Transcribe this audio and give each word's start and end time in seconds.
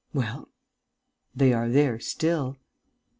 "Well?" 0.15 0.47
"They 1.35 1.53
are 1.53 1.69
there 1.69 1.99
still." 1.99 2.57